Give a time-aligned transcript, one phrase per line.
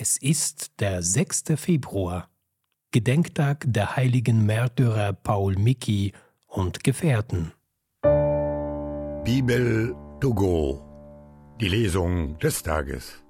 [0.00, 1.56] Es ist der 6.
[1.56, 2.30] Februar,
[2.92, 6.12] Gedenktag der heiligen Märtyrer Paul Micki
[6.46, 7.50] und Gefährten.
[9.24, 10.80] Bibel to go.
[11.60, 13.20] Die Lesung des Tages.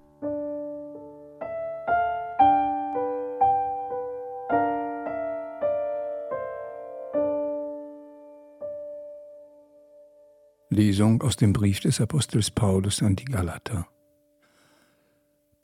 [10.68, 13.88] Lesung aus dem Brief des Apostels Paulus an die Galater.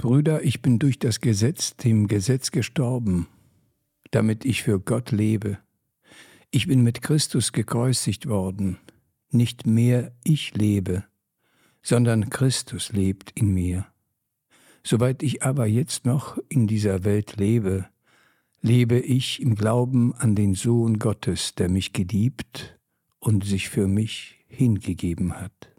[0.05, 3.27] Brüder, ich bin durch das Gesetz dem Gesetz gestorben,
[4.11, 5.57] damit ich für Gott lebe.
[6.51, 8.77] Ich bin mit Christus gekreuzigt worden,
[9.31, 11.05] nicht mehr ich lebe,
[11.83, 13.87] sondern Christus lebt in mir.
[14.83, 17.87] Soweit ich aber jetzt noch in dieser Welt lebe,
[18.61, 22.79] lebe ich im Glauben an den Sohn Gottes, der mich geliebt
[23.21, 25.74] und sich für mich hingegeben hat.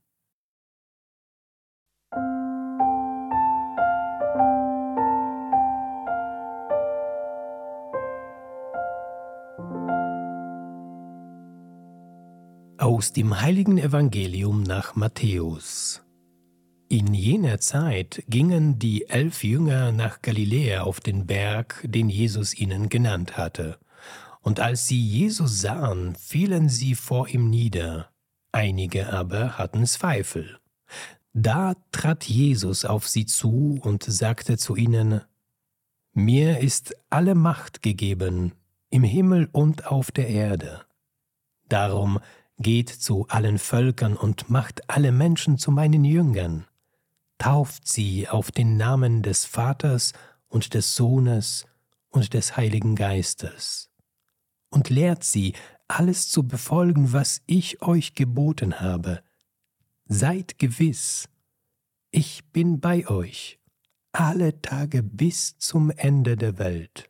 [12.86, 16.04] Aus dem heiligen Evangelium nach Matthäus.
[16.88, 22.88] In jener Zeit gingen die elf Jünger nach Galiläa auf den Berg, den Jesus ihnen
[22.88, 23.80] genannt hatte.
[24.42, 28.12] Und als sie Jesus sahen, fielen sie vor ihm nieder
[28.52, 30.60] einige aber hatten Zweifel.
[31.34, 35.22] Da trat Jesus auf sie zu und sagte zu ihnen,
[36.14, 38.54] Mir ist alle Macht gegeben,
[38.92, 40.86] im Himmel und auf der Erde.
[41.68, 42.20] Darum
[42.58, 46.66] geht zu allen Völkern und macht alle Menschen zu meinen Jüngern,
[47.38, 50.14] tauft sie auf den Namen des Vaters
[50.48, 51.66] und des Sohnes
[52.10, 53.90] und des Heiligen Geistes,
[54.70, 55.54] und lehrt sie,
[55.88, 59.22] alles zu befolgen, was ich euch geboten habe.
[60.06, 61.30] Seid gewiss,
[62.12, 63.60] ich bin bei euch
[64.12, 67.10] alle Tage bis zum Ende der Welt.